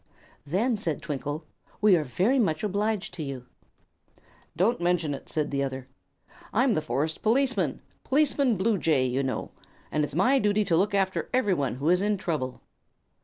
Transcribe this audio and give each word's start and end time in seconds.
"Then," 0.47 0.79
said 0.79 0.99
Twinkle, 1.03 1.45
"we 1.79 1.95
are 1.95 2.03
very 2.03 2.39
much 2.39 2.63
obliged 2.63 3.13
to 3.13 3.23
you." 3.23 3.45
"Don't 4.57 4.81
mention 4.81 5.13
it," 5.13 5.29
said 5.29 5.51
the 5.51 5.61
other. 5.61 5.89
"I'm 6.51 6.73
the 6.73 6.81
forest 6.81 7.21
policeman 7.21 7.83
Policeman 8.03 8.57
Bluejay, 8.57 9.05
you 9.05 9.21
know 9.21 9.51
and 9.91 10.03
it's 10.03 10.15
my 10.15 10.39
duty 10.39 10.65
to 10.65 10.75
look 10.75 10.95
after 10.95 11.29
everyone 11.35 11.75
who 11.75 11.87
is 11.89 12.01
in 12.01 12.17
trouble." 12.17 12.61